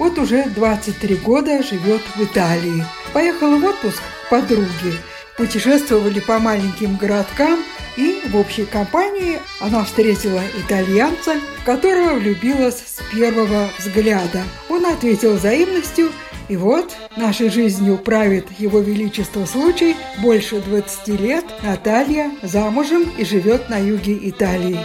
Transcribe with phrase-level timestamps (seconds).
[0.00, 2.84] вот уже 23 года живет в Италии.
[3.12, 4.94] Поехала в отпуск к подруге.
[5.36, 7.60] Путешествовали по маленьким городкам,
[7.98, 11.34] и в общей компании она встретила итальянца,
[11.66, 14.42] которого влюбилась с первого взгляда.
[14.68, 16.10] Он ответил взаимностью–
[16.48, 19.94] и вот нашей жизнью правит Его Величество случай.
[20.20, 24.80] Больше 20 лет Наталья замужем и живет на юге Италии.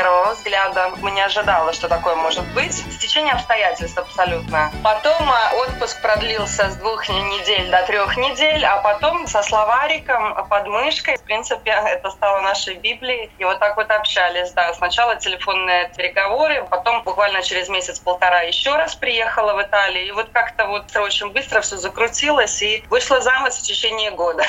[0.00, 0.92] Первого взгляда.
[1.02, 2.72] Мы не ожидала, что такое может быть.
[2.72, 4.70] Стечение обстоятельств абсолютно.
[4.82, 10.66] Потом а, отпуск продлился с двух недель до трех недель, а потом со словариком под
[10.68, 11.18] мышкой.
[11.18, 13.30] В принципе, это стало нашей Библией.
[13.38, 14.52] И вот так вот общались.
[14.52, 20.06] Да, сначала телефонные переговоры, потом буквально через месяц-полтора еще раз приехала в Италию.
[20.06, 24.44] И вот как-то вот очень быстро все закрутилось и вышла замуж в течение года.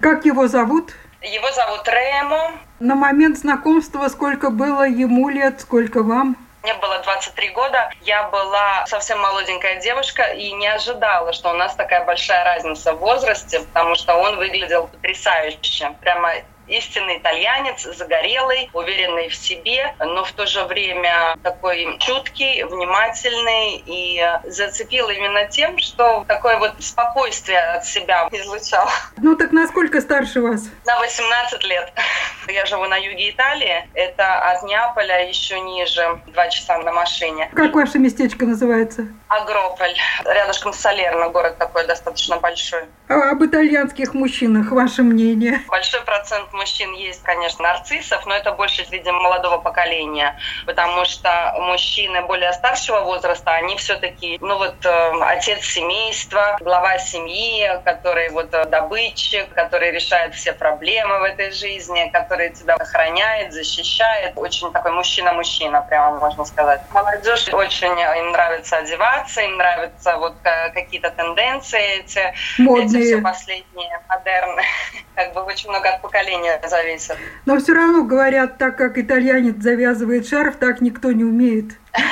[0.00, 0.92] Как его зовут?
[1.24, 2.52] Его зовут Ремо.
[2.80, 6.36] На момент знакомства сколько было ему лет, сколько вам?
[6.62, 11.74] Мне было 23 года, я была совсем молоденькая девушка и не ожидала, что у нас
[11.74, 15.94] такая большая разница в возрасте, потому что он выглядел потрясающе.
[16.00, 16.30] Прямо
[16.66, 24.22] истинный итальянец, загорелый, уверенный в себе, но в то же время такой чуткий, внимательный и
[24.44, 28.88] зацепил именно тем, что такое вот спокойствие от себя излучал.
[29.16, 30.62] Ну так насколько старше вас?
[30.86, 31.92] На 18 лет.
[32.48, 33.88] Я живу на юге Италии.
[33.94, 37.50] Это от Неаполя еще ниже, два часа на машине.
[37.54, 39.06] Как ваше местечко называется?
[39.28, 39.94] Агрополь.
[40.24, 41.28] Рядышком с Салерно.
[41.28, 42.84] Город такой достаточно большой.
[43.08, 45.60] А об итальянских мужчинах ваше мнение?
[45.68, 52.22] Большой процент мужчин есть, конечно, нарциссов, но это больше среди молодого поколения, потому что мужчины
[52.22, 58.64] более старшего возраста, они все-таки, ну вот, э, отец семейства, глава семьи, который вот э,
[58.66, 64.32] добытчик, который решает все проблемы в этой жизни, который тебя охраняет, защищает.
[64.36, 66.80] Очень такой мужчина-мужчина, прямо можно сказать.
[66.90, 72.86] Молодежь очень им нравится одеваться, им нравятся вот э, какие-то тенденции эти, Модные.
[72.86, 74.62] эти все последние, модерны.
[75.14, 77.16] Как бы очень много от поколения поколения зависит.
[77.46, 81.72] Но все равно говорят, так как итальянец завязывает шарф, так никто не умеет.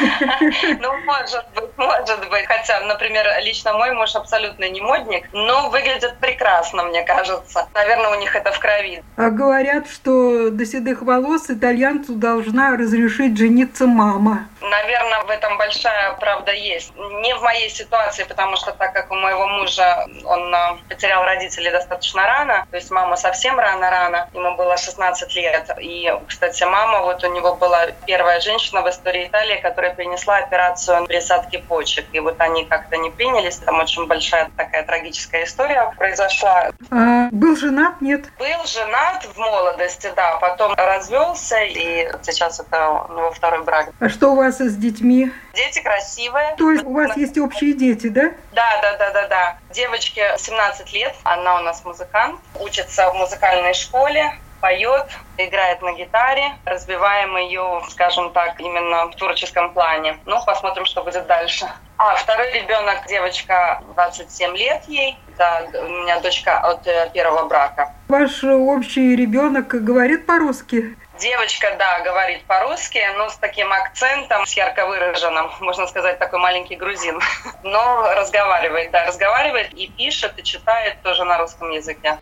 [0.80, 2.46] Ну, может быть, может быть.
[2.46, 7.68] Хотя, например, лично мой муж абсолютно не модник, но выглядит прекрасно, мне кажется.
[7.74, 9.02] Наверное, у них это в крови.
[9.16, 14.46] А говорят, что до седых волос итальянцу должна разрешить жениться мама.
[14.72, 16.94] Наверное, в этом большая правда есть.
[16.96, 21.70] Не в моей ситуации, потому что так как у моего мужа он а, потерял родителей
[21.70, 25.70] достаточно рано, то есть мама совсем рано-рано, ему было 16 лет.
[25.78, 31.06] И, кстати, мама, вот у него была первая женщина в истории Италии, которая принесла операцию
[31.06, 32.06] пересадки почек.
[32.12, 33.56] И вот они как-то не принялись.
[33.58, 36.70] Там очень большая такая трагическая история произошла.
[36.90, 38.00] А был женат?
[38.00, 38.24] Нет.
[38.38, 40.38] Был женат в молодости, да.
[40.38, 43.90] Потом развелся, и сейчас это у него второй брак.
[44.00, 45.30] А что у вас с детьми?
[45.54, 46.54] Дети красивые.
[46.56, 48.32] То есть у вас есть общие дети, да?
[48.52, 49.58] Да, да, да, да, да.
[49.70, 56.52] Девочке 17 лет, она у нас музыкант, учится в музыкальной школе, поет, играет на гитаре.
[56.64, 60.18] Разбиваем ее, скажем так, именно в творческом плане.
[60.24, 61.66] Ну, посмотрим, что будет дальше.
[61.98, 65.18] А второй ребенок, девочка, 27 лет ей.
[65.36, 67.92] Да, у меня дочка от э, первого брака.
[68.08, 70.96] Ваш общий ребенок говорит по-русски?
[71.22, 76.74] Девочка, да, говорит по-русски, но с таким акцентом, с ярко выраженным, можно сказать, такой маленький
[76.74, 77.20] грузин.
[77.62, 82.18] Но разговаривает, да, разговаривает и пишет, и читает тоже на русском языке.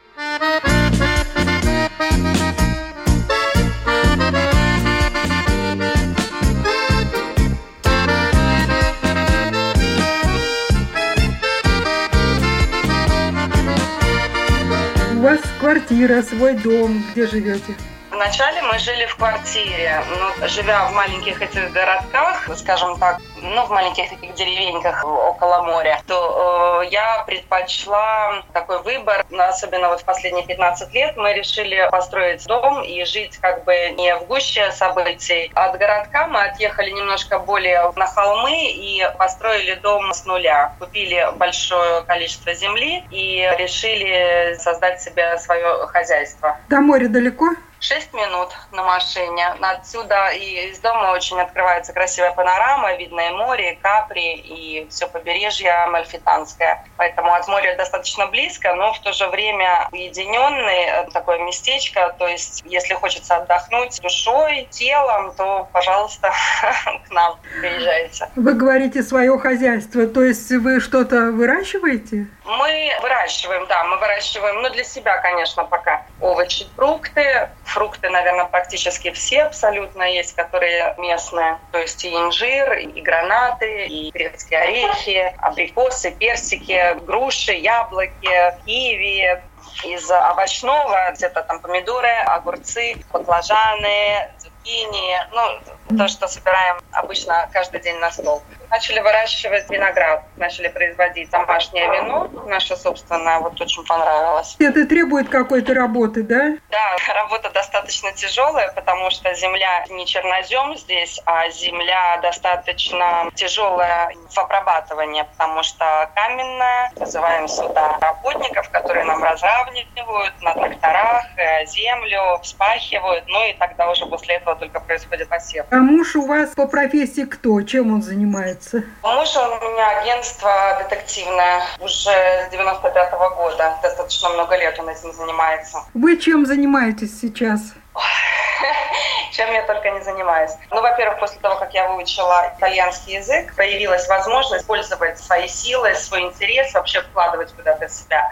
[15.15, 17.75] У вас квартира, свой дом, где живете?
[18.21, 23.71] Вначале мы жили в квартире, но живя в маленьких этих городках, скажем так, ну, в
[23.71, 30.45] маленьких таких деревеньках около моря, то э, я предпочла такой выбор, особенно вот в последние
[30.45, 35.51] 15 лет мы решили построить дом и жить как бы не в гуще событий.
[35.55, 40.75] От городка мы отъехали немножко более на холмы и построили дом с нуля.
[40.79, 46.59] Купили большое количество земли и решили создать себе свое хозяйство.
[46.69, 47.47] До моря далеко?
[47.81, 49.55] 6 минут на машине.
[49.61, 56.85] Отсюда и из дома очень открывается красивая панорама, видное море, Капри и все побережье Мальфитанское.
[56.97, 62.15] Поэтому от моря достаточно близко, но в то же время уединенный э, такое местечко.
[62.19, 66.33] То есть, если хочется отдохнуть душой, телом, то, пожалуйста,
[67.09, 68.29] к нам приезжайте.
[68.37, 72.27] Вы говорите свое хозяйство, то есть вы что-то выращиваете?
[72.45, 77.49] Мы выращиваем, да, мы выращиваем, ну, для себя, конечно, пока овощи, фрукты.
[77.71, 81.59] Фрукты, наверное, практически все абсолютно есть, которые местные.
[81.71, 88.29] То есть и инжир, и гранаты, и грецкие орехи, абрикосы, персики, груши, яблоки,
[88.65, 89.41] киви,
[89.85, 97.97] из овощного, где-то там помидоры, огурцы, баклажаны, цукини, ну, то, что собираем обычно каждый день
[97.99, 104.57] на стол начали выращивать виноград, начали производить домашнее вино, наше собственное, вот очень понравилось.
[104.59, 106.57] Это требует какой-то работы, да?
[106.71, 114.39] Да, работа достаточно тяжелая, потому что земля не чернозем здесь, а земля достаточно тяжелая в
[114.39, 116.93] обрабатывании, потому что каменная.
[116.97, 124.07] Вызываем сюда работников, которые нам разравнивают на тракторах э, землю, вспахивают, ну и тогда уже
[124.07, 125.67] после этого только происходит посев.
[125.71, 127.61] А муж у вас по профессии кто?
[127.63, 128.60] Чем он занимается?
[128.61, 128.83] Занимается?
[129.03, 133.79] Муж у меня агентство детективное уже с 95 -го года.
[133.83, 135.79] Достаточно много лет он этим занимается.
[135.95, 137.61] Вы чем занимаетесь сейчас?
[139.33, 140.53] чем я только не занимаюсь.
[140.71, 146.23] Ну, во-первых, после того, как я выучила итальянский язык, появилась возможность использовать свои силы, свой
[146.23, 148.31] интерес, вообще вкладывать куда-то себя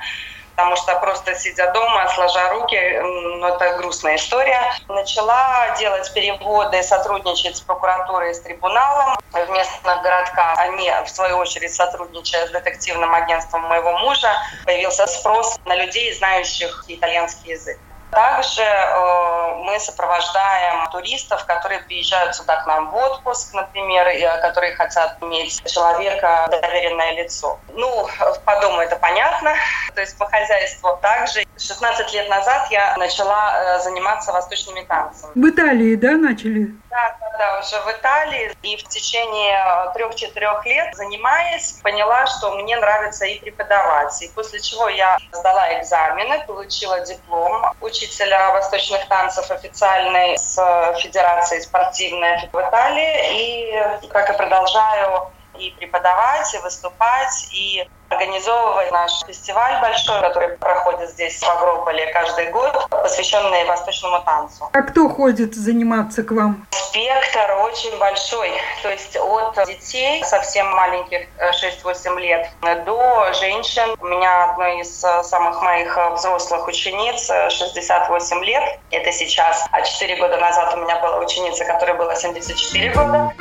[0.59, 4.61] потому что просто сидя дома, сложа руки, ну, это грустная история.
[4.89, 10.59] Начала делать переводы, сотрудничать с прокуратурой с трибуналом в местных городках.
[10.59, 14.33] Они, в свою очередь, сотрудничая с детективным агентством моего мужа,
[14.65, 17.79] появился спрос на людей, знающих итальянский язык.
[18.11, 24.41] Также э, мы сопровождаем туристов, которые приезжают сюда к нам в отпуск, например, и, э,
[24.41, 27.59] которые хотят иметь человека доверенное лицо.
[27.75, 28.09] Ну,
[28.45, 29.55] по дому это понятно,
[29.95, 31.45] то есть по хозяйству также.
[31.59, 35.33] 16 лет назад я начала э, заниматься восточными танцами.
[35.35, 36.69] В Италии, да, начали?
[36.89, 38.53] Да, да, да, уже в Италии.
[38.63, 44.21] И в течение трех-четырех лет, занимаясь, поняла, что мне нравится и преподавать.
[44.23, 50.57] И после чего я сдала экзамены, получила диплом учителя восточных танцев официальный с
[51.01, 54.03] Федерацией спортивной в Италии.
[54.03, 61.11] И, как и продолжаю и преподавать, и выступать, и организовывать наш фестиваль большой, который проходит
[61.11, 64.71] здесь в Агрополе каждый год, посвященный восточному танцу.
[64.73, 66.67] А кто ходит заниматься к вам?
[66.71, 68.51] Спектр очень большой.
[68.83, 72.49] То есть от детей совсем маленьких 6-8 лет
[72.87, 73.95] до женщин.
[74.01, 78.81] У меня одна из самых моих взрослых учениц 68 лет.
[78.91, 79.67] Это сейчас.
[79.71, 83.33] А 4 года назад у меня была ученица, которой было 74 года.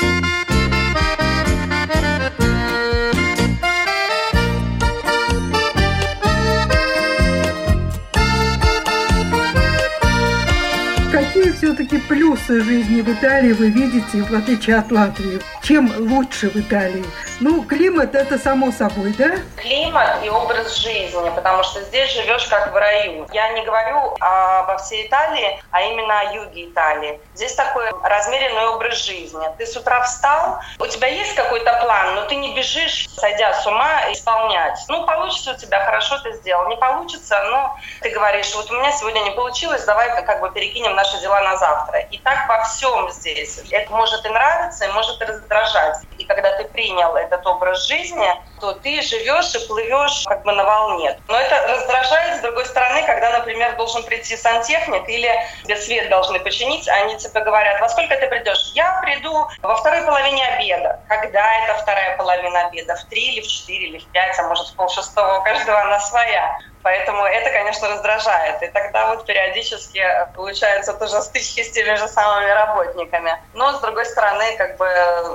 [11.58, 15.40] Все-таки плюсы жизни в Италии вы видите, в отличие от Латвии?
[15.64, 17.04] Чем лучше в Италии?
[17.40, 19.38] Ну, климат это само собой, да?
[19.58, 23.28] Климат и образ жизни, потому что здесь живешь как в раю.
[23.32, 27.20] Я не говорю обо всей Италии, а именно о юге Италии.
[27.36, 29.48] Здесь такой размеренный образ жизни.
[29.60, 33.68] Ты с утра встал, у тебя есть какой-то план, но ты не бежишь, сойдя с
[33.68, 34.80] ума, исполнять.
[34.88, 36.68] Ну, получится у тебя, хорошо ты сделал.
[36.70, 40.96] Не получится, но ты говоришь, вот у меня сегодня не получилось, давай как бы перекинем
[40.96, 42.00] наши дела на завтра.
[42.00, 43.60] И так во всем здесь.
[43.70, 45.98] Это может и нравиться, и может и раздражать.
[46.28, 48.28] Когда ты принял этот образ жизни,
[48.60, 51.18] то ты живешь и плывешь как бы на волне.
[51.28, 56.40] Но это раздражает, с другой стороны, когда, например, должен прийти сантехник или тебе свет должны
[56.40, 58.72] починить, они тебе говорят, во сколько ты придешь?
[58.74, 61.00] Я приду во второй половине обеда.
[61.08, 62.96] Когда это вторая половина обеда?
[62.96, 65.40] В три или в четыре или в пять, а может в полшестого?
[65.40, 66.52] У каждого она своя.
[66.88, 68.64] Поэтому это, конечно, раздражает.
[68.64, 70.02] И тогда вот периодически
[70.34, 73.38] получаются тоже стычки с теми же самыми работниками.
[73.54, 74.88] Но, с другой стороны, как бы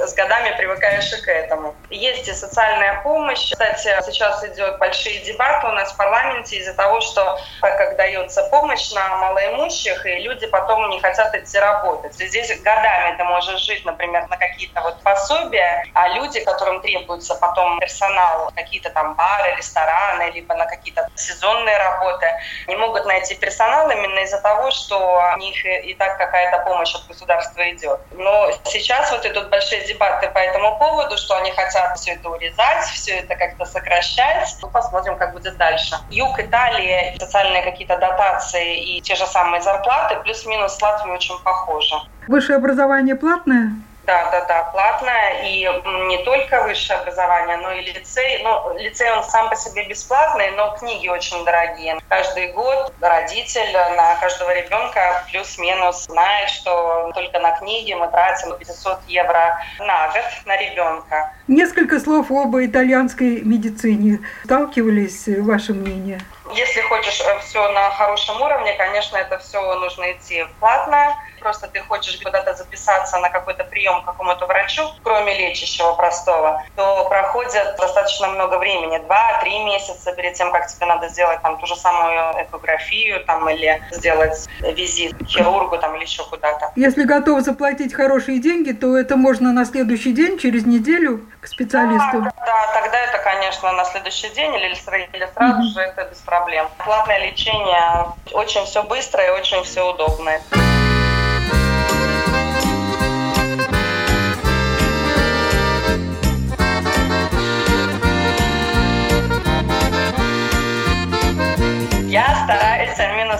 [0.06, 1.74] с годами привыкаешь и к этому.
[1.90, 3.50] Есть и социальная помощь.
[3.52, 8.44] Кстати, сейчас идет большие дебаты у нас в парламенте из-за того, что так как дается
[8.44, 12.18] помощь на малоимущих, и люди потом не хотят идти работать.
[12.18, 17.34] И здесь годами ты можешь жить, например, на какие-то вот пособия, а люди, которым требуется
[17.34, 22.26] потом персонал, какие-то там бары, рестораны, либо на какие-то сезонные сезонные работы,
[22.68, 27.06] не могут найти персонал именно из-за того, что у них и так какая-то помощь от
[27.06, 28.00] государства идет.
[28.12, 32.84] Но сейчас вот идут большие дебаты по этому поводу, что они хотят все это урезать,
[32.94, 34.56] все это как-то сокращать.
[34.62, 35.96] Ну, посмотрим, как будет дальше.
[36.10, 41.94] Юг Италии, социальные какие-то дотации и те же самые зарплаты, плюс-минус с Латвией очень похожи.
[42.28, 43.72] Высшее образование платное?
[44.04, 45.42] Да, да, да, платное.
[45.44, 45.60] И
[46.08, 48.42] не только высшее образование, но и лицей.
[48.42, 51.98] Ну, лицей он сам по себе бесплатный, но книги очень дорогие.
[52.08, 59.04] Каждый год родитель на каждого ребенка плюс-минус знает, что только на книги мы тратим 500
[59.06, 61.32] евро на год на ребенка.
[61.48, 64.20] Несколько слов об итальянской медицине.
[64.44, 66.20] Сталкивались, ваше мнение?
[66.54, 71.14] Если хочешь э, все на хорошем уровне, конечно, это все нужно идти платно.
[71.40, 77.08] Просто ты хочешь куда-то записаться на какой-то прием к какому-то врачу, кроме лечащего простого, то
[77.08, 81.74] проходит достаточно много времени, два-три месяца перед тем, как тебе надо сделать там ту же
[81.74, 86.70] самую экографию там, или сделать визит к хирургу там, или еще куда-то.
[86.76, 92.22] Если готов заплатить хорошие деньги, то это можно на следующий день, через неделю к специалисту?
[92.22, 95.74] Да, да тогда это, конечно, на следующий день или, или сразу mm-hmm.
[95.74, 96.68] же это без проблем.
[96.78, 100.40] Платное лечение очень все быстро и очень все удобно.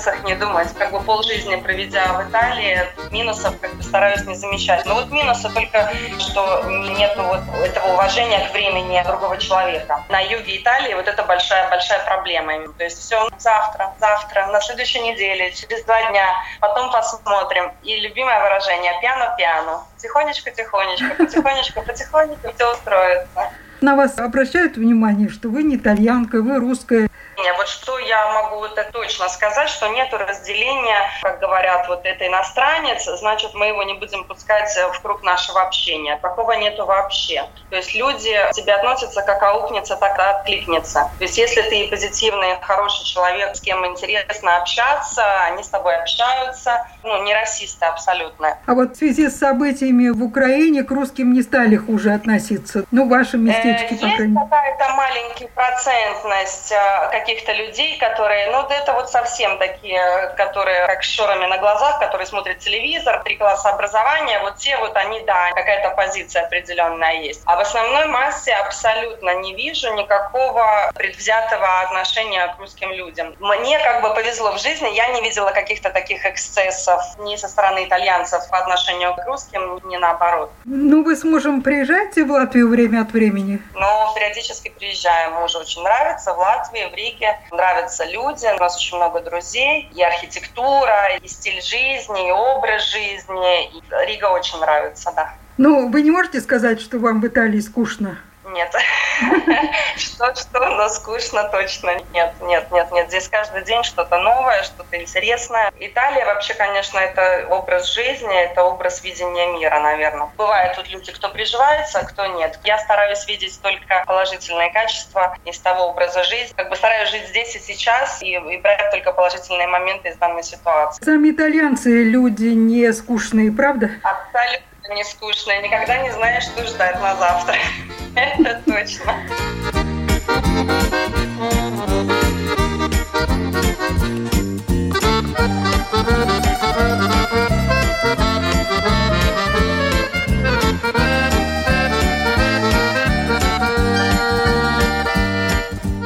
[0.02, 0.68] Минусах не думать.
[0.78, 2.80] Как бы полжизни проведя в Италии,
[3.10, 4.84] минусов как бы стараюсь не замечать.
[4.86, 6.64] Но вот минусы только, что
[6.96, 10.02] нет вот этого уважения к времени другого человека.
[10.08, 12.52] На юге Италии вот это большая-большая проблема.
[12.78, 16.26] То есть все завтра, завтра, на следующей неделе, через два дня,
[16.60, 17.72] потом посмотрим.
[17.82, 19.84] И любимое выражение «пьяно-пьяно».
[19.98, 23.50] Тихонечко-тихонечко, потихонечку-потихонечку все устроится.
[23.80, 27.08] На вас обращают внимание, что вы не итальянка, вы русская.
[27.36, 33.04] Вот что я могу это точно сказать, что нет разделения, как говорят, вот это иностранец,
[33.04, 36.18] значит, мы его не будем пускать в круг нашего общения.
[36.18, 37.44] Такого нету вообще.
[37.70, 41.10] То есть люди к тебе относятся как аукнется, так и откликнется.
[41.18, 46.86] То есть если ты позитивный, хороший человек, с кем интересно общаться, они с тобой общаются,
[47.02, 48.58] ну, не расисты абсолютно.
[48.66, 52.84] А вот в связи с событиями в Украине к русским не стали хуже относиться?
[52.90, 54.40] Ну, в вашем местечке, э, по крайней мере.
[54.40, 61.02] Есть какая-то маленькая процентность э, каких-то людей, которые, ну, это вот совсем такие, которые как
[61.04, 65.90] шорами на глазах, которые смотрят телевизор, три класса образования, вот те вот они, да, какая-то
[65.90, 67.42] позиция определенная есть.
[67.46, 73.36] А в основной массе абсолютно не вижу никакого предвзятого отношения к русским людям.
[73.38, 77.84] Мне как бы повезло в жизни, я не видела каких-то таких эксцессов ни со стороны
[77.84, 80.50] итальянцев по отношению к русским, ни наоборот.
[80.64, 83.60] Ну, вы с мужем приезжаете в Латвию время от времени?
[83.74, 85.34] Ну, периодически приезжаем.
[85.34, 87.11] Мужу очень нравится в Латвии, в Риге.
[87.50, 89.90] Нравятся люди, у нас очень много друзей.
[89.94, 93.66] И архитектура, и стиль жизни, и образ жизни.
[93.66, 95.34] И Рига очень нравится, да.
[95.58, 98.18] Ну, вы не можете сказать, что вам в Италии скучно?
[98.44, 98.74] Нет.
[99.96, 102.32] Что-что, но скучно точно нет.
[102.40, 103.08] Нет, нет, нет.
[103.08, 105.72] Здесь каждый день что-то новое, что-то интересное.
[105.78, 110.28] Италия вообще, конечно, это образ жизни, это образ видения мира, наверное.
[110.36, 112.58] Бывают тут люди, кто приживается, а кто нет.
[112.64, 116.52] Я стараюсь видеть только положительные качества из того образа жизни.
[116.56, 120.42] Как бы стараюсь жить здесь и сейчас и, и брать только положительные моменты из данной
[120.42, 121.04] ситуации.
[121.04, 123.90] Сами итальянцы люди не скучные, правда?
[124.02, 125.60] Абсолютно не скучно.
[125.62, 127.56] Никогда не знаешь, что ждать на завтра.
[128.14, 129.16] Это точно.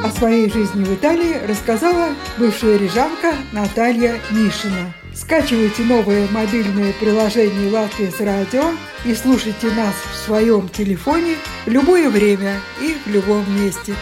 [0.03, 4.93] О своей жизни в Италии рассказала бывшая рижанка Наталья Мишина.
[5.27, 8.63] Скачивайте новое мобильное приложение «Латвия с радио»
[9.03, 13.93] и слушайте нас в своем телефоне в любое время и в любом месте.